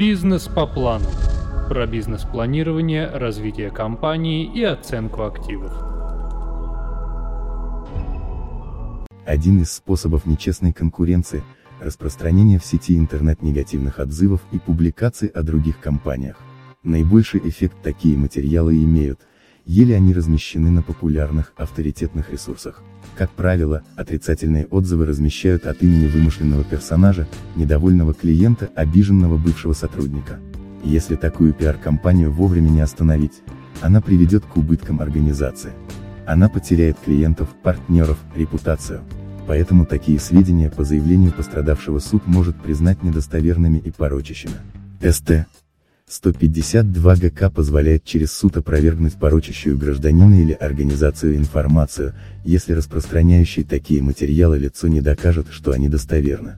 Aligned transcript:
Бизнес 0.00 0.48
по 0.48 0.66
плану. 0.66 1.04
Про 1.68 1.86
бизнес-планирование, 1.86 3.06
развитие 3.06 3.70
компании 3.70 4.50
и 4.50 4.62
оценку 4.64 5.24
активов. 5.24 5.74
Один 9.26 9.60
из 9.60 9.70
способов 9.70 10.24
нечестной 10.24 10.72
конкуренции– 10.72 11.42
распространение 11.82 12.58
в 12.58 12.64
сети 12.64 12.96
интернет 12.96 13.42
негативных 13.42 13.98
отзывов 13.98 14.40
и 14.52 14.58
публикаций 14.58 15.28
о 15.28 15.42
других 15.42 15.78
компаниях. 15.80 16.38
Наибольший 16.82 17.42
эффект 17.44 17.76
такие 17.82 18.16
материалы 18.16 18.82
имеют, 18.82 19.20
еле 19.70 19.94
они 19.94 20.12
размещены 20.12 20.70
на 20.70 20.82
популярных, 20.82 21.52
авторитетных 21.56 22.30
ресурсах. 22.30 22.82
Как 23.16 23.30
правило, 23.30 23.82
отрицательные 23.96 24.66
отзывы 24.66 25.06
размещают 25.06 25.64
от 25.64 25.82
имени 25.82 26.08
вымышленного 26.08 26.64
персонажа, 26.64 27.28
недовольного 27.54 28.12
клиента, 28.12 28.68
обиженного 28.74 29.36
бывшего 29.36 29.72
сотрудника. 29.72 30.40
Если 30.82 31.14
такую 31.14 31.52
пиар-компанию 31.52 32.32
вовремя 32.32 32.68
не 32.68 32.80
остановить, 32.80 33.42
она 33.80 34.00
приведет 34.00 34.44
к 34.44 34.56
убыткам 34.56 35.00
организации. 35.00 35.72
Она 36.26 36.48
потеряет 36.48 36.98
клиентов, 37.04 37.48
партнеров, 37.62 38.18
репутацию. 38.34 39.02
Поэтому 39.46 39.86
такие 39.86 40.18
сведения 40.18 40.70
по 40.70 40.84
заявлению 40.84 41.32
пострадавшего 41.32 42.00
суд 42.00 42.26
может 42.26 42.60
признать 42.60 43.02
недостоверными 43.02 43.78
и 43.78 43.90
порочащими. 43.90 44.54
СТ. 45.00 45.46
152 46.10 47.14
ГК 47.14 47.50
позволяет 47.50 48.04
через 48.04 48.32
суд 48.32 48.56
опровергнуть 48.56 49.14
порочащую 49.14 49.78
гражданина 49.78 50.34
или 50.34 50.52
организацию 50.52 51.36
информацию, 51.36 52.14
если 52.44 52.72
распространяющий 52.72 53.62
такие 53.62 54.02
материалы 54.02 54.58
лицо 54.58 54.88
не 54.88 55.00
докажет, 55.00 55.46
что 55.52 55.70
они 55.70 55.88
достоверны. 55.88 56.56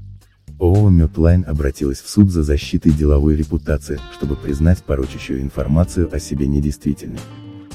ООО 0.59 0.89
Медлайн 0.89 1.45
обратилась 1.47 2.01
в 2.01 2.09
суд 2.09 2.31
за 2.31 2.43
защитой 2.43 2.93
деловой 2.93 3.37
репутации, 3.37 4.01
чтобы 4.15 4.37
признать 4.37 4.83
порочащую 4.85 5.43
информацию 5.43 6.09
о 6.11 6.19
себе 6.19 6.47
недействительной. 6.47 7.21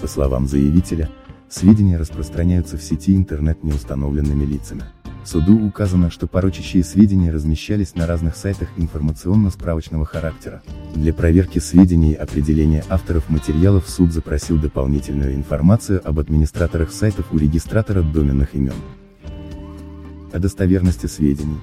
По 0.02 0.08
словам 0.08 0.48
заявителя, 0.48 1.12
сведения 1.48 1.98
распространяются 1.98 2.78
в 2.78 2.82
сети 2.82 3.16
интернет 3.16 3.64
неустановленными 3.64 4.46
лицами. 4.46 4.84
Суду 5.28 5.62
указано, 5.62 6.10
что 6.10 6.26
порочащие 6.26 6.86
сведения 6.86 7.34
размещались 7.34 7.96
на 7.96 8.08
разных 8.08 8.38
сайтах 8.38 8.70
информационно-справочного 8.78 10.06
характера. 10.06 10.62
Для 10.96 11.14
проверки 11.14 11.60
сведений 11.60 12.14
и 12.14 12.16
определения 12.16 12.86
авторов 12.88 13.30
материалов 13.30 13.90
суд 13.90 14.14
запросил 14.14 14.58
дополнительную 14.58 15.36
информацию 15.36 16.02
об 16.08 16.20
администраторах 16.20 16.94
сайтов 16.94 17.26
у 17.34 17.38
регистратора 17.38 18.04
доменных 18.04 18.56
имен. 18.56 18.76
О 20.32 20.40
достоверности 20.40 21.08
сведений. 21.08 21.60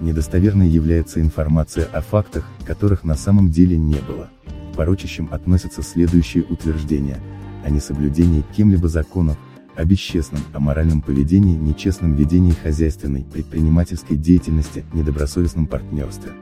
Недостоверной 0.00 0.68
является 0.68 1.20
информация 1.20 1.84
о 1.92 2.00
фактах, 2.00 2.46
которых 2.64 3.04
на 3.04 3.16
самом 3.16 3.50
деле 3.50 3.76
не 3.76 4.00
было. 4.00 4.30
Порочащим 4.76 5.28
относятся 5.30 5.82
следующие 5.82 6.44
утверждения, 6.44 7.18
о 7.62 7.68
несоблюдении 7.68 8.44
кем-либо 8.56 8.88
законов, 8.88 9.36
о 9.76 9.84
бесчестном, 9.84 10.42
аморальном 10.52 11.00
поведении, 11.00 11.56
нечестном 11.56 12.14
ведении 12.14 12.52
хозяйственной, 12.52 13.24
предпринимательской 13.24 14.16
деятельности, 14.16 14.84
недобросовестном 14.92 15.66
партнерстве. 15.66 16.32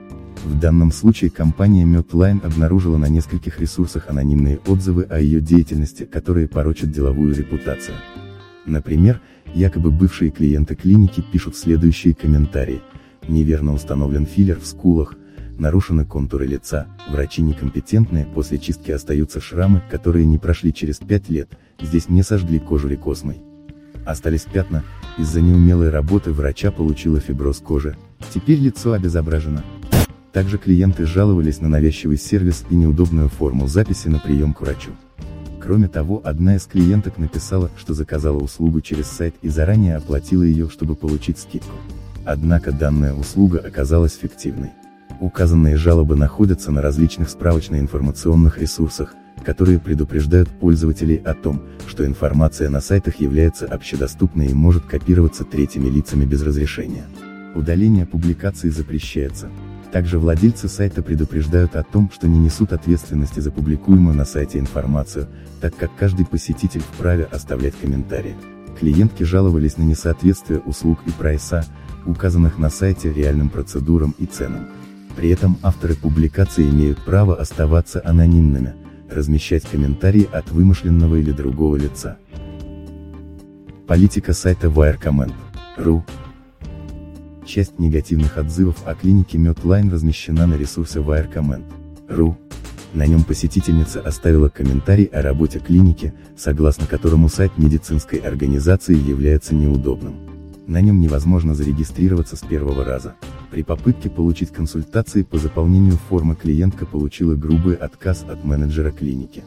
В 0.45 0.59
данном 0.59 0.91
случае 0.91 1.31
компания 1.31 1.85
Medline 1.85 2.45
обнаружила 2.45 2.97
на 2.97 3.09
нескольких 3.09 3.61
ресурсах 3.61 4.09
анонимные 4.09 4.59
отзывы 4.67 5.03
о 5.05 5.21
ее 5.21 5.41
деятельности, 5.41 6.05
которые 6.05 6.49
порочат 6.49 6.91
деловую 6.91 7.35
репутацию. 7.35 7.97
Например, 8.65 9.21
якобы 9.55 9.91
бывшие 9.91 10.31
клиенты 10.31 10.75
клиники 10.75 11.21
пишут 11.21 11.57
следующие 11.57 12.15
комментарии. 12.15 12.81
Неверно 13.29 13.75
установлен 13.75 14.27
филлер 14.27 14.59
в 14.59 14.67
скулах, 14.67 15.17
нарушены 15.59 16.07
контуры 16.07 16.47
лица, 16.47 16.87
врачи 17.11 17.43
некомпетентные, 17.43 18.27
после 18.27 18.59
чистки 18.59 18.91
остаются 18.91 19.41
шрамы, 19.41 19.83
которые 19.91 20.25
не 20.25 20.39
прошли 20.39 20.73
через 20.73 20.97
5 20.97 21.29
лет, 21.29 21.51
здесь 21.87 22.09
не 22.09 22.23
сожгли 22.23 22.59
кожу 22.59 22.89
рекосмой. 22.89 23.43
Остались 24.07 24.43
пятна, 24.43 24.85
из-за 25.19 25.41
неумелой 25.41 25.91
работы 25.91 26.33
врача 26.33 26.71
получила 26.71 27.21
фиброз 27.21 27.59
кожи, 27.59 27.97
теперь 28.33 28.59
лицо 28.59 28.93
обезображено. 28.93 29.63
Также 30.33 30.59
клиенты 30.59 31.07
жаловались 31.07 31.61
на 31.61 31.69
навязчивый 31.69 32.17
сервис 32.17 32.65
и 32.71 32.75
неудобную 32.75 33.29
форму 33.29 33.67
записи 33.67 34.09
на 34.09 34.19
прием 34.19 34.55
к 34.55 34.61
врачу. 34.61 34.93
Кроме 35.61 35.89
того, 35.89 36.23
одна 36.25 36.57
из 36.57 36.65
клиенток 36.65 37.19
написала, 37.19 37.71
что 37.77 37.93
заказала 37.95 38.39
услугу 38.39 38.81
через 38.81 39.07
сайт 39.07 39.35
и 39.43 39.49
заранее 39.49 39.97
оплатила 39.97 40.43
ее, 40.43 40.71
чтобы 40.71 40.95
получить 40.95 41.39
скидку. 41.39 41.75
Однако 42.25 42.73
данная 42.73 43.13
услуга 43.13 43.59
оказалась 43.59 44.17
фиктивной. 44.17 44.71
Указанные 45.21 45.77
жалобы 45.77 46.17
находятся 46.17 46.71
на 46.71 46.81
различных 46.81 47.29
справочно-информационных 47.29 48.59
ресурсах, 48.59 49.15
которые 49.45 49.79
предупреждают 49.79 50.49
пользователей 50.49 51.17
о 51.17 51.35
том, 51.35 51.63
что 51.87 52.07
информация 52.07 52.69
на 52.71 52.81
сайтах 52.81 53.21
является 53.21 53.67
общедоступной 53.67 54.49
и 54.49 54.55
может 54.55 54.85
копироваться 54.85 55.45
третьими 55.45 55.89
лицами 55.89 56.25
без 56.25 56.43
разрешения. 56.43 57.05
Удаление 57.55 58.07
публикаций 58.07 58.71
запрещается. 58.71 59.49
Также 59.93 60.21
владельцы 60.21 60.69
сайта 60.69 61.03
предупреждают 61.03 61.75
о 61.75 61.83
том, 61.83 62.11
что 62.13 62.29
не 62.29 62.39
несут 62.39 62.73
ответственности 62.73 63.41
за 63.41 63.51
публикуемую 63.51 64.17
на 64.17 64.25
сайте 64.25 64.61
информацию, 64.61 65.27
так 65.61 65.77
как 65.77 65.91
каждый 65.97 66.27
посетитель 66.27 66.81
вправе 66.81 67.25
оставлять 67.25 67.75
комментарии. 67.75 68.37
Клиентки 68.79 69.25
жаловались 69.25 69.77
на 69.77 69.83
несоответствие 69.83 70.61
услуг 70.61 71.01
и 71.07 71.11
прайса, 71.11 71.65
указанных 72.07 72.57
на 72.59 72.71
сайте 72.71 73.13
реальным 73.13 73.49
процедурам 73.49 74.15
и 74.19 74.27
ценам. 74.27 74.69
При 75.17 75.29
этом 75.31 75.59
авторы 75.63 75.95
публикации 75.95 76.69
имеют 76.69 76.99
право 77.05 77.37
оставаться 77.39 78.01
анонимными, 78.05 78.75
размещать 79.11 79.65
комментарии 79.65 80.29
от 80.33 80.51
вымышленного 80.51 81.17
или 81.17 81.33
другого 81.33 81.77
лица. 81.77 82.19
Политика 83.87 84.33
сайта 84.33 84.69
Wirecomment.ru 84.69 86.03
Часть 87.47 87.79
негативных 87.79 88.37
отзывов 88.39 88.77
о 88.87 88.95
клинике 88.95 89.37
Medline 89.39 89.91
размещена 89.91 90.47
на 90.47 90.55
ресурсе 90.55 91.01
Wirecomment.ru. 91.01 92.37
На 92.95 93.07
нем 93.07 93.25
посетительница 93.25 94.01
оставила 94.01 94.49
комментарий 94.49 95.07
о 95.07 95.23
работе 95.23 95.59
клиники, 95.59 96.13
согласно 96.37 96.87
которому 96.87 97.29
сайт 97.29 97.57
медицинской 97.57 98.19
организации 98.19 98.97
является 98.97 99.55
неудобным. 99.55 100.40
На 100.67 100.81
нем 100.81 101.01
невозможно 101.01 101.55
зарегистрироваться 101.55 102.37
с 102.37 102.41
первого 102.41 102.85
раза. 102.85 103.15
При 103.51 103.63
попытке 103.63 104.09
получить 104.09 104.51
консультации 104.51 105.23
по 105.23 105.39
заполнению 105.39 105.97
формы 105.97 106.37
клиентка 106.37 106.87
получила 106.87 107.35
грубый 107.35 107.75
отказ 107.75 108.25
от 108.29 108.45
менеджера 108.45 108.91
клиники. 108.91 109.43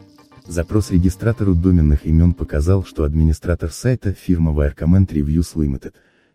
Запрос 0.45 0.91
регистратору 0.91 1.55
доменных 1.55 2.05
имен 2.05 2.33
показал, 2.33 2.83
что 2.83 3.05
администратор 3.05 3.71
сайта 3.71 4.11
фирма 4.11 4.51
Wirecomment 4.51 5.07
Reviews 5.07 5.55
Limited, 5.55 5.93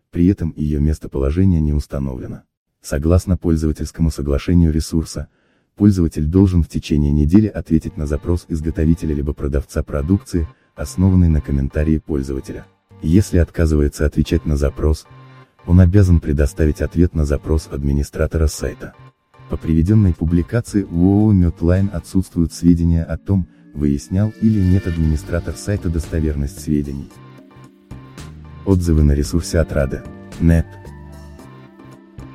при 0.09 0.25
этом 0.27 0.51
ее 0.55 0.79
местоположение 0.79 1.61
не 1.61 1.73
установлено. 1.73 2.41
Согласно 2.81 3.37
пользовательскому 3.37 4.09
соглашению 4.09 4.71
ресурса, 4.71 5.27
пользователь 5.75 6.25
должен 6.25 6.63
в 6.63 6.69
течение 6.69 7.11
недели 7.11 7.47
ответить 7.47 7.97
на 7.97 8.07
запрос 8.07 8.45
изготовителя 8.47 9.13
либо 9.13 9.33
продавца 9.33 9.83
продукции, 9.83 10.47
основанный 10.75 11.29
на 11.29 11.41
комментарии 11.41 11.99
пользователя. 11.99 12.65
Если 13.01 13.37
отказывается 13.37 14.05
отвечать 14.05 14.45
на 14.45 14.57
запрос, 14.57 15.07
он 15.65 15.79
обязан 15.79 16.19
предоставить 16.19 16.81
ответ 16.81 17.15
на 17.15 17.25
запрос 17.25 17.69
администратора 17.71 18.47
сайта. 18.47 18.93
По 19.49 19.55
приведенной 19.55 20.13
публикации 20.13 20.83
у 20.83 21.05
ООО 21.05 21.31
Медлайн 21.31 21.89
отсутствуют 21.93 22.53
сведения 22.53 23.03
о 23.03 23.17
том, 23.17 23.47
выяснял 23.73 24.33
или 24.41 24.59
нет 24.59 24.85
администратор 24.85 25.55
сайта 25.55 25.89
достоверность 25.89 26.59
сведений. 26.59 27.09
Отзывы 28.65 29.03
на 29.03 29.13
ресурсе 29.13 29.59
Отрада. 29.59 30.03
Нет. 30.41 30.67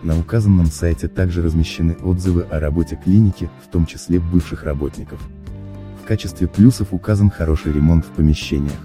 На 0.02 0.18
указанном 0.18 0.66
сайте 0.66 1.08
также 1.08 1.42
размещены 1.42 1.94
отзывы 2.02 2.42
о 2.42 2.58
работе 2.58 2.98
клиники, 3.02 3.50
в 3.62 3.70
том 3.70 3.86
числе 3.86 4.18
бывших 4.18 4.64
работников. 4.64 5.20
В 6.02 6.06
качестве 6.06 6.48
плюсов 6.48 6.88
указан 6.92 7.30
хороший 7.30 7.72
ремонт 7.72 8.04
в 8.04 8.10
помещениях. 8.10 8.78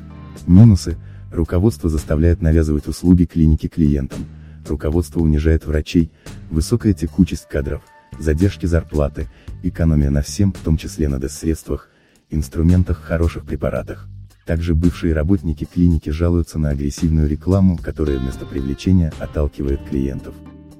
Минусы– 0.45 0.97
Руководство 1.31 1.89
заставляет 1.89 2.41
навязывать 2.41 2.87
услуги 2.87 3.25
клиники 3.25 3.67
клиентам, 3.67 4.25
руководство 4.67 5.19
унижает 5.19 5.65
врачей, 5.65 6.11
высокая 6.49 6.93
текучесть 6.93 7.47
кадров, 7.47 7.81
задержки 8.17 8.65
зарплаты, 8.65 9.27
экономия 9.63 10.09
на 10.09 10.21
всем, 10.21 10.51
в 10.51 10.59
том 10.59 10.77
числе 10.77 11.07
на 11.07 11.19
средствах, 11.29 11.89
инструментах, 12.29 13.01
хороших 13.01 13.45
препаратах. 13.45 14.07
Также 14.45 14.73
бывшие 14.73 15.13
работники 15.13 15.65
клиники 15.65 16.09
жалуются 16.09 16.57
на 16.57 16.69
агрессивную 16.69 17.29
рекламу, 17.29 17.77
которая 17.77 18.17
вместо 18.17 18.47
привлечения 18.47 19.13
отталкивает 19.19 19.79
клиентов. 19.87 20.33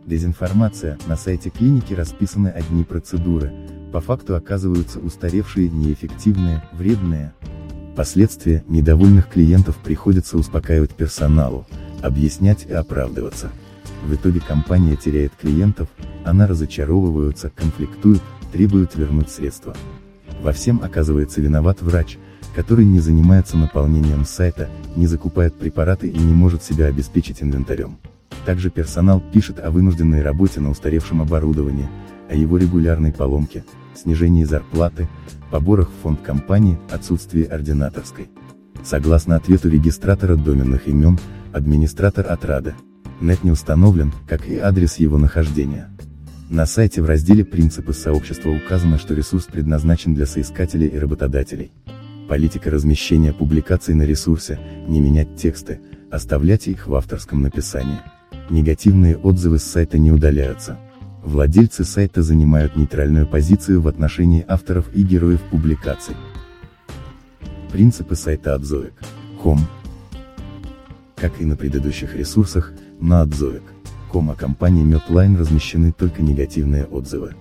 Дезинформация, 0.07 0.97
на 1.07 1.15
сайте 1.15 1.51
клиники 1.51 1.93
расписаны 1.93 2.47
одни 2.47 2.83
процедуры, 2.83 3.53
по 3.93 4.01
факту 4.01 4.35
оказываются 4.35 4.99
устаревшие, 4.99 5.69
неэффективные, 5.69 6.63
вредные, 6.73 7.33
Последствия, 7.99 8.63
недовольных 8.69 9.27
клиентов 9.27 9.75
приходится 9.75 10.37
успокаивать 10.37 10.91
персоналу, 10.91 11.67
объяснять 12.01 12.65
и 12.65 12.71
оправдываться. 12.71 13.51
В 14.05 14.15
итоге 14.15 14.39
компания 14.39 14.95
теряет 14.95 15.33
клиентов, 15.35 15.89
она 16.23 16.47
разочаровываются, 16.47 17.51
конфликтуют, 17.53 18.21
требуют 18.53 18.95
вернуть 18.95 19.29
средства. 19.29 19.75
Во 20.41 20.53
всем 20.53 20.79
оказывается 20.81 21.41
виноват 21.41 21.81
врач, 21.81 22.17
который 22.55 22.85
не 22.85 23.01
занимается 23.01 23.57
наполнением 23.57 24.23
сайта, 24.23 24.69
не 24.95 25.05
закупает 25.05 25.55
препараты 25.55 26.07
и 26.07 26.17
не 26.17 26.33
может 26.33 26.63
себя 26.63 26.85
обеспечить 26.85 27.43
инвентарем. 27.43 27.97
Также 28.45 28.69
персонал 28.69 29.21
пишет 29.33 29.59
о 29.59 29.71
вынужденной 29.71 30.21
работе 30.21 30.61
на 30.61 30.69
устаревшем 30.69 31.21
оборудовании, 31.21 31.89
о 32.29 32.35
его 32.35 32.57
регулярной 32.57 33.11
поломке, 33.11 33.65
снижении 33.99 34.43
зарплаты, 34.43 35.07
поборах 35.51 35.89
в 35.89 36.03
фонд 36.03 36.21
компании, 36.21 36.79
отсутствии 36.91 37.43
ординаторской. 37.43 38.29
Согласно 38.83 39.35
ответу 39.35 39.69
регистратора 39.69 40.35
доменных 40.35 40.87
имен, 40.87 41.19
администратор 41.53 42.25
отрада. 42.29 42.75
Нет 43.21 43.43
не 43.43 43.51
установлен, 43.51 44.13
как 44.27 44.47
и 44.47 44.57
адрес 44.57 44.97
его 44.97 45.17
нахождения. 45.17 45.89
На 46.49 46.65
сайте 46.65 47.01
в 47.01 47.05
разделе 47.05 47.45
«Принципы 47.45 47.93
сообщества» 47.93 48.49
указано, 48.49 48.97
что 48.97 49.13
ресурс 49.13 49.45
предназначен 49.45 50.15
для 50.15 50.25
соискателей 50.25 50.87
и 50.87 50.97
работодателей. 50.97 51.71
Политика 52.27 52.71
размещения 52.71 53.33
публикаций 53.33 53.93
на 53.93 54.03
ресурсе, 54.03 54.59
не 54.87 54.99
менять 54.99 55.35
тексты, 55.35 55.79
оставлять 56.11 56.67
их 56.67 56.87
в 56.87 56.95
авторском 56.95 57.41
написании. 57.41 57.99
Негативные 58.49 59.17
отзывы 59.17 59.59
с 59.59 59.63
сайта 59.63 59.99
не 59.99 60.11
удаляются. 60.11 60.79
Владельцы 61.23 61.83
сайта 61.83 62.23
занимают 62.23 62.75
нейтральную 62.75 63.27
позицию 63.27 63.81
в 63.81 63.87
отношении 63.87 64.45
авторов 64.47 64.93
и 64.93 65.03
героев 65.03 65.41
публикаций. 65.51 66.15
Принципы 67.71 68.15
сайта. 68.15 68.59
Home. 69.43 69.59
Как 71.15 71.41
и 71.41 71.45
на 71.45 71.55
предыдущих 71.55 72.15
ресурсах, 72.15 72.73
на 72.99 73.21
Отзоек.com 73.21 74.31
о 74.31 74.35
компании 74.35 74.85
Medline 74.85 75.37
размещены 75.37 75.91
только 75.91 76.21
негативные 76.21 76.85
отзывы. 76.85 77.35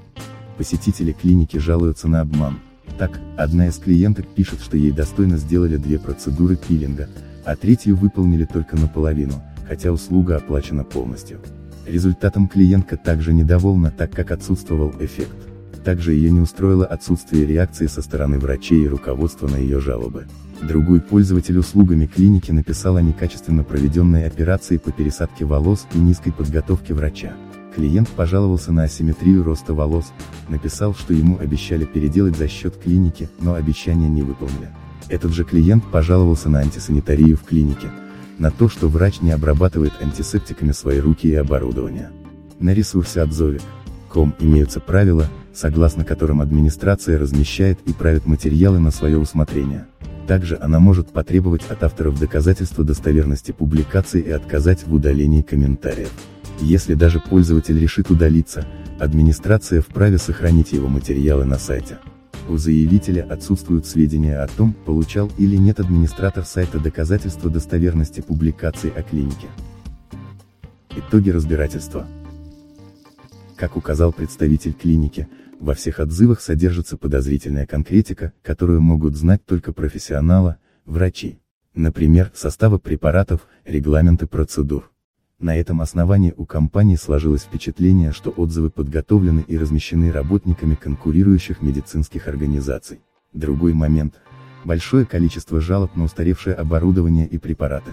Посетители 0.56 1.12
клиники 1.12 1.56
жалуются 1.56 2.08
на 2.08 2.20
обман. 2.20 2.58
Так, 2.98 3.18
одна 3.36 3.68
из 3.68 3.78
клиенток 3.78 4.26
пишет, 4.26 4.60
что 4.60 4.76
ей 4.76 4.90
достойно 4.90 5.36
сделали 5.36 5.76
две 5.76 5.98
процедуры 5.98 6.56
пилинга, 6.56 7.08
а 7.44 7.54
третью 7.54 7.96
выполнили 7.96 8.44
только 8.44 8.76
наполовину, 8.76 9.42
хотя 9.68 9.92
услуга 9.92 10.36
оплачена 10.36 10.84
полностью. 10.84 11.40
Результатом 11.88 12.48
клиентка 12.48 12.98
также 12.98 13.32
недовольна, 13.32 13.90
так 13.90 14.12
как 14.12 14.30
отсутствовал 14.30 14.92
эффект. 15.00 15.36
Также 15.84 16.12
ее 16.12 16.30
не 16.30 16.40
устроило 16.40 16.84
отсутствие 16.84 17.46
реакции 17.46 17.86
со 17.86 18.02
стороны 18.02 18.38
врачей 18.38 18.84
и 18.84 18.88
руководства 18.88 19.48
на 19.48 19.56
ее 19.56 19.80
жалобы. 19.80 20.26
Другой 20.60 21.00
пользователь 21.00 21.56
услугами 21.56 22.04
клиники 22.04 22.50
написал 22.50 22.96
о 22.96 23.02
некачественно 23.02 23.64
проведенной 23.64 24.26
операции 24.26 24.76
по 24.76 24.92
пересадке 24.92 25.46
волос 25.46 25.86
и 25.94 25.98
низкой 25.98 26.32
подготовке 26.32 26.92
врача. 26.92 27.32
Клиент 27.74 28.08
пожаловался 28.08 28.72
на 28.72 28.82
асимметрию 28.82 29.42
роста 29.42 29.72
волос, 29.72 30.12
написал, 30.48 30.94
что 30.94 31.14
ему 31.14 31.38
обещали 31.38 31.86
переделать 31.86 32.36
за 32.36 32.48
счет 32.48 32.76
клиники, 32.76 33.30
но 33.40 33.54
обещания 33.54 34.08
не 34.08 34.22
выполнили. 34.22 34.68
Этот 35.08 35.32
же 35.32 35.44
клиент 35.44 35.84
пожаловался 35.90 36.50
на 36.50 36.58
антисанитарию 36.58 37.36
в 37.36 37.44
клинике, 37.44 37.88
на 38.38 38.50
то, 38.50 38.68
что 38.68 38.88
врач 38.88 39.20
не 39.20 39.30
обрабатывает 39.30 39.92
антисептиками 40.00 40.72
свои 40.72 41.00
руки 41.00 41.28
и 41.28 41.34
оборудование. 41.34 42.10
На 42.58 42.74
ресурсе 42.74 43.22
отзовик.com 43.22 44.34
имеются 44.40 44.80
правила, 44.80 45.26
согласно 45.54 46.04
которым 46.04 46.40
администрация 46.40 47.18
размещает 47.18 47.78
и 47.86 47.92
правит 47.92 48.26
материалы 48.26 48.78
на 48.78 48.90
свое 48.90 49.18
усмотрение. 49.18 49.86
Также 50.26 50.58
она 50.60 50.78
может 50.78 51.10
потребовать 51.10 51.62
от 51.70 51.82
авторов 51.82 52.18
доказательства 52.20 52.84
достоверности 52.84 53.52
публикации 53.52 54.20
и 54.20 54.30
отказать 54.30 54.86
в 54.86 54.92
удалении 54.92 55.42
комментариев. 55.42 56.12
Если 56.60 56.94
даже 56.94 57.20
пользователь 57.20 57.80
решит 57.80 58.10
удалиться, 58.10 58.66
администрация 58.98 59.80
вправе 59.80 60.18
сохранить 60.18 60.72
его 60.72 60.88
материалы 60.88 61.44
на 61.44 61.58
сайте. 61.58 61.98
У 62.48 62.56
заявителя 62.56 63.24
отсутствуют 63.30 63.84
сведения 63.84 64.38
о 64.38 64.46
том, 64.48 64.72
получал 64.72 65.30
или 65.36 65.56
нет 65.56 65.80
администратор 65.80 66.46
сайта 66.46 66.80
доказательства 66.80 67.50
достоверности 67.50 68.22
публикации 68.22 68.90
о 68.90 69.02
клинике. 69.02 69.48
Итоги 70.96 71.28
разбирательства. 71.28 72.06
Как 73.54 73.76
указал 73.76 74.14
представитель 74.14 74.72
клиники, 74.72 75.28
во 75.60 75.74
всех 75.74 75.98
отзывах 75.98 76.40
содержится 76.40 76.96
подозрительная 76.96 77.66
конкретика, 77.66 78.32
которую 78.42 78.80
могут 78.80 79.14
знать 79.14 79.44
только 79.44 79.74
профессионалы, 79.74 80.56
врачи. 80.86 81.40
Например, 81.74 82.32
составы 82.34 82.78
препаратов, 82.78 83.46
регламенты 83.66 84.26
процедур. 84.26 84.90
На 85.40 85.56
этом 85.56 85.80
основании 85.80 86.34
у 86.36 86.46
компании 86.46 86.96
сложилось 86.96 87.42
впечатление, 87.42 88.10
что 88.10 88.30
отзывы 88.30 88.70
подготовлены 88.70 89.44
и 89.46 89.56
размещены 89.56 90.10
работниками 90.10 90.74
конкурирующих 90.74 91.62
медицинских 91.62 92.26
организаций. 92.26 92.98
Другой 93.32 93.72
момент– 93.72 94.14
большое 94.64 95.06
количество 95.06 95.60
жалоб 95.60 95.94
на 95.94 96.04
устаревшее 96.04 96.56
оборудование 96.56 97.28
и 97.28 97.38
препараты. 97.38 97.92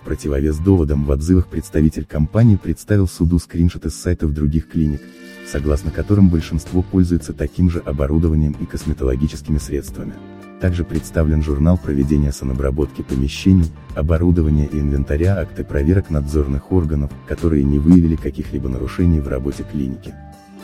В 0.00 0.04
противовес 0.04 0.58
доводам 0.58 1.04
в 1.04 1.10
отзывах 1.10 1.46
представитель 1.46 2.06
компании 2.06 2.56
представил 2.56 3.06
суду 3.06 3.38
скриншоты 3.38 3.90
с 3.90 3.94
сайтов 3.94 4.32
других 4.32 4.68
клиник, 4.68 5.02
согласно 5.46 5.90
которым 5.90 6.30
большинство 6.30 6.82
пользуется 6.82 7.34
таким 7.34 7.70
же 7.70 7.80
оборудованием 7.80 8.56
и 8.60 8.64
косметологическими 8.64 9.58
средствами. 9.58 10.14
Также 10.60 10.84
представлен 10.84 11.42
журнал 11.42 11.78
проведения 11.78 12.32
санобработки 12.32 13.02
помещений, 13.02 13.70
оборудования 13.94 14.66
и 14.66 14.80
инвентаря 14.80 15.38
акты 15.38 15.64
проверок 15.64 16.10
надзорных 16.10 16.72
органов, 16.72 17.10
которые 17.28 17.64
не 17.64 17.78
выявили 17.78 18.16
каких-либо 18.16 18.68
нарушений 18.68 19.20
в 19.20 19.28
работе 19.28 19.64
клиники. 19.70 20.14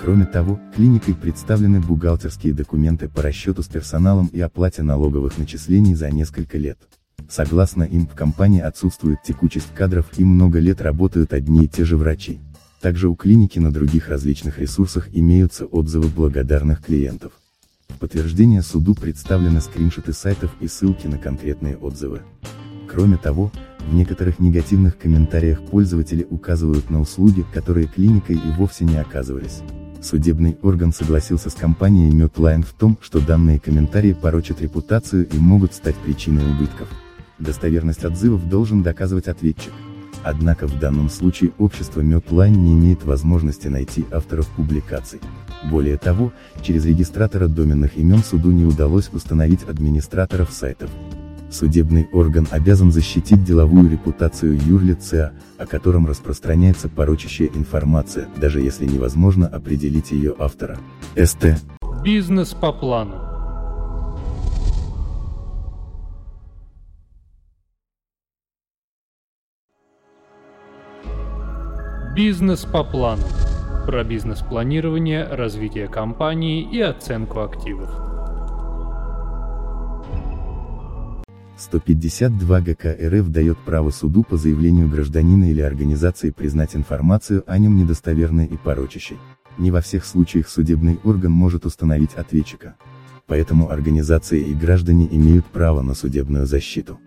Кроме 0.01 0.27
того, 0.27 0.61
клиникой 0.75 1.15
представлены 1.15 1.81
бухгалтерские 1.81 2.53
документы 2.53 3.09
по 3.09 3.23
расчету 3.23 3.63
с 3.63 3.67
персоналом 3.67 4.27
и 4.27 4.41
оплате 4.41 4.83
налоговых 4.83 5.39
начислений 5.39 5.95
за 5.95 6.11
несколько 6.11 6.59
лет. 6.59 6.79
Согласно 7.29 7.83
им, 7.83 8.07
в 8.07 8.15
компании 8.15 8.61
отсутствует 8.61 9.23
текучесть 9.23 9.75
кадров 9.75 10.07
и 10.17 10.25
много 10.25 10.59
лет 10.59 10.81
работают 10.81 11.33
одни 11.33 11.65
и 11.65 11.69
те 11.69 11.85
же 11.85 11.97
врачи. 11.97 12.39
Также 12.81 13.09
у 13.09 13.17
клиники 13.17 13.59
на 13.59 13.73
других 13.73 14.09
различных 14.09 14.59
ресурсах 14.59 15.09
имеются 15.13 15.67
отзывы 15.67 16.09
благодарных 16.09 16.85
клиентов. 16.85 17.33
В 17.89 17.99
подтверждение 17.99 18.63
суду 18.63 18.95
представлены 18.95 19.61
скриншоты 19.61 20.13
сайтов 20.13 20.51
и 20.61 20.69
ссылки 20.69 21.07
на 21.07 21.19
конкретные 21.19 21.77
отзывы. 21.77 22.23
Кроме 22.89 23.17
того, 23.17 23.51
в 23.81 23.95
некоторых 23.95 24.39
негативных 24.39 24.99
комментариях 24.99 25.63
пользователи 25.63 26.27
указывают 26.29 26.91
на 26.91 27.01
услуги, 27.01 27.45
которые 27.53 27.87
клиникой 27.87 28.37
и 28.37 28.51
вовсе 28.57 28.85
не 28.85 28.97
оказывались. 28.97 29.63
Судебный 30.03 30.57
орган 30.63 30.93
согласился 30.93 31.51
с 31.51 31.55
компанией 31.55 32.13
Medline 32.13 32.63
в 32.63 32.73
том, 32.73 32.99
что 33.01 33.19
данные 33.19 33.59
комментарии 33.59 34.13
порочат 34.13 34.61
репутацию 34.61 35.29
и 35.29 35.39
могут 35.39 35.75
стать 35.75 35.97
причиной 35.97 36.49
убытков. 36.49 36.89
Достоверность 37.39 38.05
отзывов 38.05 38.49
должен 38.49 38.83
доказывать 38.83 39.29
ответчик. 39.29 39.73
Однако 40.25 40.67
в 40.67 40.79
данном 40.79 41.09
случае 41.09 41.53
общество 41.59 42.01
Medline 42.01 42.51
не 42.51 42.73
имеет 42.73 43.05
возможности 43.05 43.69
найти 43.69 44.07
авторов 44.11 44.49
публикаций. 44.49 45.21
Более 45.71 45.99
того, 45.99 46.33
через 46.63 46.85
регистратора 46.85 47.47
доменных 47.47 47.97
имен 47.97 48.19
суду 48.19 48.51
не 48.51 48.65
удалось 48.65 49.11
установить 49.13 49.63
администраторов 49.69 50.51
сайтов. 50.51 50.91
Судебный 51.51 52.09
орган 52.13 52.49
обязан 52.51 52.91
защитить 52.91 53.45
деловую 53.45 53.89
репутацию 53.89 54.59
юрлица, 54.61 55.33
о 55.59 55.67
котором 55.67 56.07
распространяется 56.07 56.89
порочащая 56.89 57.49
информация, 57.55 58.29
даже 58.37 58.61
если 58.61 58.85
невозможно 58.85 59.47
определить 59.47 60.11
ее 60.11 60.35
автора. 60.39 60.79
СТ. 61.17 61.57
Бизнес 62.03 62.53
по 62.53 62.73
плану. 62.73 63.26
Бизнес 72.17 72.65
по 72.65 72.83
плану. 72.83 73.25
Про 73.85 74.03
бизнес-планирование, 74.03 75.25
развитие 75.25 75.87
компании 75.87 76.67
и 76.67 76.81
оценку 76.81 77.41
активов. 77.41 77.91
152 81.59 82.61
ГК 82.63 82.97
РФ 82.99 83.29
дает 83.29 83.59
право 83.59 83.91
суду 83.91 84.23
по 84.23 84.39
заявлению 84.39 84.89
гражданина 84.89 85.51
или 85.51 85.61
организации 85.61 86.31
признать 86.31 86.75
информацию 86.75 87.45
о 87.47 87.59
нем 87.59 87.77
недостоверной 87.77 88.47
и 88.47 88.57
порочащей. 88.57 89.19
Не 89.59 89.71
во 89.71 89.83
всех 89.83 90.07
случаях 90.07 90.49
судебный 90.49 90.99
орган 91.05 91.33
может 91.33 91.67
установить 91.67 92.15
ответчика. 92.15 92.77
Поэтому 93.27 93.71
организации 93.71 94.41
и 94.41 94.55
граждане 94.55 95.07
имеют 95.11 95.45
право 95.45 95.83
на 95.83 95.93
судебную 95.93 96.47
защиту. 96.47 96.99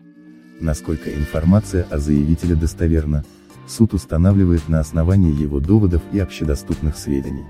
Насколько 0.61 1.11
информация 1.15 1.87
о 1.89 1.97
заявителе 1.97 2.53
достоверна, 2.53 3.23
суд 3.69 3.93
устанавливает 3.93 4.67
на 4.67 4.79
основании 4.79 5.33
его 5.33 5.59
доводов 5.59 6.01
и 6.11 6.19
общедоступных 6.19 6.97
сведений. 6.97 7.45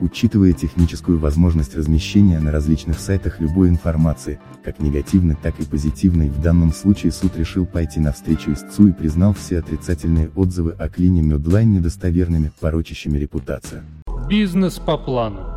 Учитывая 0.00 0.52
техническую 0.52 1.20
возможность 1.20 1.76
размещения 1.76 2.40
на 2.40 2.50
различных 2.50 2.98
сайтах 2.98 3.38
любой 3.38 3.68
информации, 3.68 4.40
как 4.64 4.80
негативной, 4.80 5.36
так 5.40 5.60
и 5.60 5.64
позитивной, 5.64 6.28
в 6.28 6.42
данном 6.42 6.72
случае 6.72 7.12
суд 7.12 7.36
решил 7.36 7.66
пойти 7.66 8.00
навстречу 8.00 8.52
истцу 8.52 8.88
и 8.88 8.92
признал 8.92 9.32
все 9.32 9.60
отрицательные 9.60 10.30
отзывы 10.34 10.72
о 10.72 10.88
клине 10.88 11.22
Медлайн 11.22 11.72
недостоверными, 11.72 12.50
порочащими 12.58 13.16
репутацию. 13.16 13.82
Бизнес 14.28 14.80
по 14.80 14.98
плану. 14.98 15.51